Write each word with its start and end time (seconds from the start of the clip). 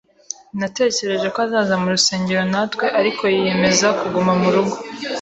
Natekereje 0.59 1.27
ko 1.33 1.37
azaza 1.45 1.73
mu 1.81 1.87
rusengero 1.93 2.43
natwe, 2.53 2.85
ariko 2.99 3.23
yiyemeza 3.35 3.87
kuguma 3.99 4.33
mu 4.41 4.49
rugo. 4.55 4.75